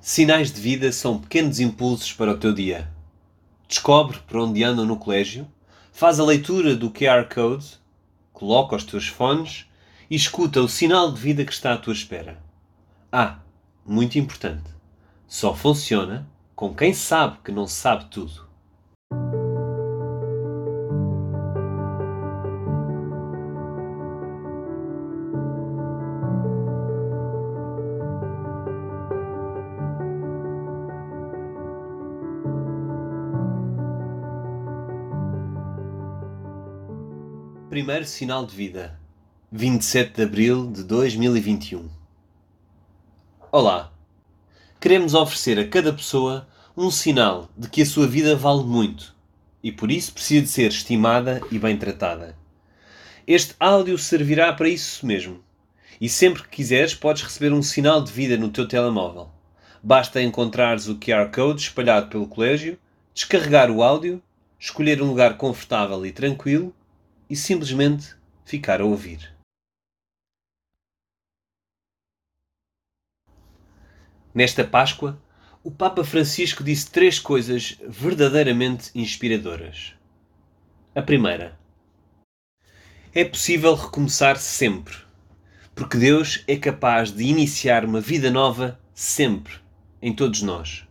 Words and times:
Sinais 0.00 0.52
de 0.52 0.60
vida 0.60 0.92
são 0.92 1.18
pequenos 1.18 1.58
impulsos 1.58 2.12
para 2.12 2.30
o 2.30 2.38
teu 2.38 2.52
dia. 2.54 2.88
Descobre 3.66 4.18
por 4.28 4.38
onde 4.38 4.62
andam 4.62 4.86
no 4.86 4.96
colégio, 4.96 5.46
faz 5.92 6.20
a 6.20 6.24
leitura 6.24 6.76
do 6.76 6.88
QR 6.88 7.28
Code, 7.32 7.66
coloca 8.32 8.76
os 8.76 8.84
teus 8.84 9.08
fones 9.08 9.66
e 10.08 10.14
escuta 10.14 10.62
o 10.62 10.68
sinal 10.68 11.12
de 11.12 11.20
vida 11.20 11.44
que 11.44 11.52
está 11.52 11.74
à 11.74 11.76
tua 11.76 11.92
espera. 11.92 12.40
Ah, 13.10 13.40
muito 13.84 14.18
importante, 14.18 14.70
só 15.26 15.52
funciona 15.52 16.28
com 16.54 16.72
quem 16.72 16.94
sabe 16.94 17.38
que 17.44 17.50
não 17.50 17.66
sabe 17.66 18.04
tudo. 18.06 18.47
Primeiro 37.68 38.06
sinal 38.06 38.46
de 38.46 38.56
vida, 38.56 38.98
27 39.52 40.14
de 40.14 40.22
abril 40.22 40.72
de 40.72 40.82
2021. 40.84 41.86
Olá! 43.52 43.92
Queremos 44.80 45.12
oferecer 45.12 45.58
a 45.58 45.68
cada 45.68 45.92
pessoa 45.92 46.48
um 46.74 46.90
sinal 46.90 47.50
de 47.54 47.68
que 47.68 47.82
a 47.82 47.86
sua 47.86 48.06
vida 48.06 48.34
vale 48.34 48.62
muito 48.62 49.14
e 49.62 49.70
por 49.70 49.90
isso 49.90 50.14
precisa 50.14 50.40
de 50.40 50.48
ser 50.48 50.68
estimada 50.68 51.42
e 51.52 51.58
bem 51.58 51.76
tratada. 51.76 52.34
Este 53.26 53.54
áudio 53.60 53.98
servirá 53.98 54.50
para 54.54 54.70
isso 54.70 55.04
mesmo. 55.04 55.44
E 56.00 56.08
sempre 56.08 56.44
que 56.44 56.48
quiseres, 56.48 56.94
podes 56.94 57.22
receber 57.22 57.52
um 57.52 57.62
sinal 57.62 58.02
de 58.02 58.10
vida 58.10 58.38
no 58.38 58.48
teu 58.48 58.66
telemóvel. 58.66 59.28
Basta 59.82 60.22
encontrares 60.22 60.88
o 60.88 60.96
QR 60.96 61.30
Code 61.30 61.60
espalhado 61.60 62.08
pelo 62.08 62.26
colégio, 62.26 62.78
descarregar 63.12 63.70
o 63.70 63.82
áudio, 63.82 64.22
escolher 64.58 65.02
um 65.02 65.08
lugar 65.08 65.36
confortável 65.36 66.06
e 66.06 66.12
tranquilo 66.12 66.74
e 67.28 67.36
simplesmente 67.36 68.16
ficar 68.44 68.80
a 68.80 68.84
ouvir. 68.84 69.34
Nesta 74.34 74.64
Páscoa, 74.64 75.20
o 75.62 75.70
Papa 75.70 76.04
Francisco 76.04 76.64
disse 76.64 76.90
três 76.90 77.18
coisas 77.18 77.76
verdadeiramente 77.86 78.90
inspiradoras. 78.94 79.94
A 80.94 81.02
primeira: 81.02 81.58
É 83.14 83.24
possível 83.24 83.74
recomeçar 83.74 84.38
sempre, 84.38 84.96
porque 85.74 85.98
Deus 85.98 86.42
é 86.46 86.56
capaz 86.56 87.10
de 87.10 87.24
iniciar 87.24 87.84
uma 87.84 88.00
vida 88.00 88.30
nova 88.30 88.80
sempre, 88.94 89.54
em 90.00 90.14
todos 90.14 90.40
nós, 90.40 90.86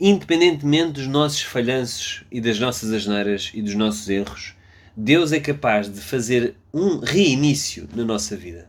independentemente 0.00 0.92
dos 0.92 1.06
nossos 1.06 1.42
falhanços 1.42 2.24
e 2.30 2.40
das 2.40 2.58
nossas 2.58 2.92
asneiras 2.92 3.50
e 3.52 3.60
dos 3.60 3.74
nossos 3.74 4.08
erros 4.08 4.55
Deus 4.98 5.30
é 5.30 5.38
capaz 5.38 5.92
de 5.92 6.00
fazer 6.00 6.56
um 6.72 7.00
reinício 7.00 7.86
na 7.94 8.02
nossa 8.02 8.34
vida. 8.34 8.66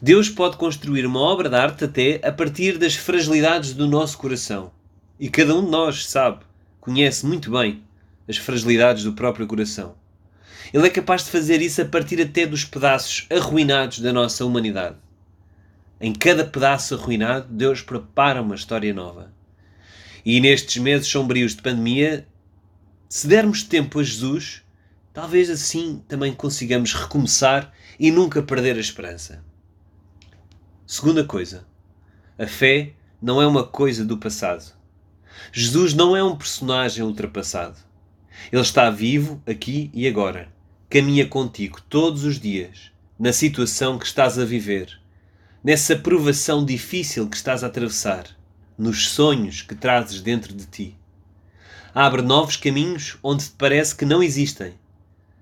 Deus 0.00 0.30
pode 0.30 0.56
construir 0.56 1.04
uma 1.04 1.20
obra 1.20 1.46
de 1.46 1.56
arte 1.56 1.84
até 1.84 2.26
a 2.26 2.32
partir 2.32 2.78
das 2.78 2.94
fragilidades 2.94 3.74
do 3.74 3.86
nosso 3.86 4.16
coração. 4.16 4.72
E 5.18 5.28
cada 5.28 5.54
um 5.54 5.62
de 5.62 5.70
nós 5.70 6.06
sabe, 6.06 6.42
conhece 6.80 7.26
muito 7.26 7.50
bem 7.50 7.82
as 8.26 8.38
fragilidades 8.38 9.04
do 9.04 9.12
próprio 9.12 9.46
coração. 9.46 9.94
Ele 10.72 10.86
é 10.86 10.90
capaz 10.90 11.26
de 11.26 11.30
fazer 11.30 11.60
isso 11.60 11.82
a 11.82 11.84
partir 11.84 12.18
até 12.22 12.46
dos 12.46 12.64
pedaços 12.64 13.26
arruinados 13.28 14.00
da 14.00 14.14
nossa 14.14 14.42
humanidade. 14.46 14.96
Em 16.00 16.14
cada 16.14 16.46
pedaço 16.46 16.94
arruinado, 16.94 17.46
Deus 17.50 17.82
prepara 17.82 18.40
uma 18.40 18.54
história 18.54 18.94
nova. 18.94 19.30
E 20.24 20.40
nestes 20.40 20.80
meses 20.80 21.08
sombrios 21.08 21.54
de 21.54 21.60
pandemia, 21.60 22.26
se 23.06 23.28
dermos 23.28 23.62
tempo 23.62 24.00
a 24.00 24.02
Jesus, 24.02 24.62
Talvez 25.12 25.50
assim 25.50 26.04
também 26.06 26.32
consigamos 26.32 26.94
recomeçar 26.94 27.72
e 27.98 28.12
nunca 28.12 28.40
perder 28.40 28.76
a 28.76 28.80
esperança. 28.80 29.42
Segunda 30.86 31.24
coisa, 31.24 31.66
a 32.38 32.46
fé 32.46 32.92
não 33.20 33.42
é 33.42 33.46
uma 33.46 33.64
coisa 33.64 34.04
do 34.04 34.18
passado. 34.18 34.72
Jesus 35.52 35.94
não 35.94 36.16
é 36.16 36.22
um 36.22 36.36
personagem 36.36 37.04
ultrapassado. 37.04 37.76
Ele 38.52 38.62
está 38.62 38.88
vivo 38.88 39.42
aqui 39.44 39.90
e 39.92 40.06
agora. 40.06 40.48
Caminha 40.88 41.26
contigo 41.26 41.80
todos 41.88 42.22
os 42.22 42.38
dias, 42.38 42.92
na 43.18 43.32
situação 43.32 43.98
que 43.98 44.06
estás 44.06 44.38
a 44.38 44.44
viver, 44.44 45.00
nessa 45.62 45.96
provação 45.96 46.64
difícil 46.64 47.28
que 47.28 47.36
estás 47.36 47.64
a 47.64 47.66
atravessar, 47.66 48.26
nos 48.78 49.08
sonhos 49.08 49.60
que 49.60 49.74
trazes 49.74 50.20
dentro 50.20 50.54
de 50.54 50.66
ti. 50.66 50.96
Abre 51.92 52.22
novos 52.22 52.56
caminhos 52.56 53.18
onde 53.22 53.44
te 53.44 53.54
parece 53.58 53.94
que 53.94 54.04
não 54.04 54.22
existem 54.22 54.74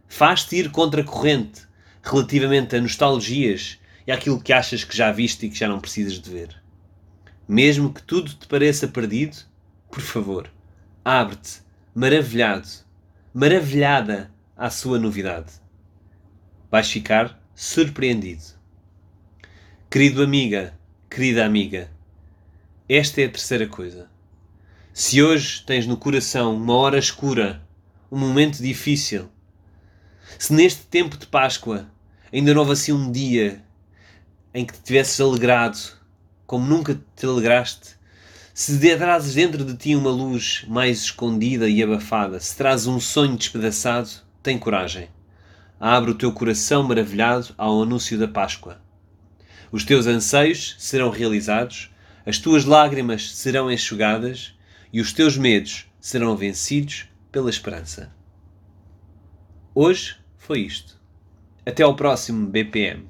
Faz-te 0.08 0.56
ir 0.56 0.70
contra 0.70 1.02
a 1.02 1.04
corrente 1.04 1.68
relativamente 2.02 2.74
a 2.74 2.80
nostalgias 2.80 3.78
e 4.06 4.10
àquilo 4.12 4.40
que 4.40 4.52
achas 4.52 4.82
que 4.82 4.96
já 4.96 5.12
viste 5.12 5.46
e 5.46 5.50
que 5.50 5.58
já 5.58 5.68
não 5.68 5.80
precisas 5.80 6.18
de 6.18 6.30
ver. 6.30 6.56
Mesmo 7.46 7.92
que 7.92 8.02
tudo 8.02 8.32
te 8.32 8.46
pareça 8.46 8.88
perdido, 8.88 9.36
por 9.90 10.00
favor, 10.00 10.50
abre-te, 11.04 11.60
maravilhado, 11.94 12.68
maravilhada 13.34 14.30
à 14.56 14.70
sua 14.70 14.98
novidade. 14.98 15.52
Vais 16.70 16.90
ficar 16.90 17.40
surpreendido. 17.54 18.44
Querido 19.90 20.22
amiga, 20.22 20.78
querida 21.10 21.44
amiga, 21.44 21.90
esta 22.88 23.20
é 23.20 23.26
a 23.26 23.30
terceira 23.30 23.66
coisa. 23.66 24.10
Se 24.92 25.22
hoje 25.22 25.62
tens 25.64 25.86
no 25.86 25.96
coração 25.96 26.56
uma 26.56 26.74
hora 26.74 26.98
escura, 26.98 27.62
um 28.10 28.18
momento 28.18 28.62
difícil, 28.62 29.28
se 30.36 30.52
neste 30.52 30.86
tempo 30.86 31.16
de 31.16 31.26
Páscoa 31.26 31.86
ainda 32.32 32.52
não 32.52 32.68
assim 32.70 32.92
um 32.92 33.12
dia 33.12 33.62
em 34.52 34.64
que 34.66 34.72
te 34.72 34.82
tivesses 34.82 35.20
alegrado 35.20 35.78
como 36.48 36.66
nunca 36.66 36.98
te 37.14 37.26
alegraste, 37.26 37.98
se 38.54 38.78
trazes 38.96 39.34
dentro 39.34 39.64
de 39.64 39.76
ti 39.76 39.94
uma 39.94 40.10
luz 40.10 40.64
mais 40.66 41.02
escondida 41.02 41.68
e 41.68 41.82
abafada, 41.82 42.40
se 42.40 42.56
trazes 42.56 42.86
um 42.86 42.98
sonho 42.98 43.36
despedaçado, 43.36 44.08
tem 44.42 44.58
coragem. 44.58 45.10
Abre 45.78 46.10
o 46.10 46.14
teu 46.14 46.32
coração 46.32 46.82
maravilhado 46.82 47.54
ao 47.56 47.82
anúncio 47.82 48.18
da 48.18 48.26
Páscoa. 48.26 48.80
Os 49.70 49.84
teus 49.84 50.06
anseios 50.06 50.74
serão 50.78 51.10
realizados, 51.10 51.90
as 52.24 52.38
tuas 52.38 52.64
lágrimas 52.64 53.36
serão 53.36 53.70
enxugadas 53.70 54.54
e 54.90 55.00
os 55.00 55.12
teus 55.12 55.36
medos 55.36 55.84
serão 56.00 56.34
vencidos 56.34 57.04
pela 57.30 57.50
esperança. 57.50 58.17
Hoje 59.80 60.16
foi 60.36 60.62
isto. 60.62 61.00
Até 61.64 61.84
ao 61.84 61.94
próximo 61.94 62.48
BPM. 62.48 63.08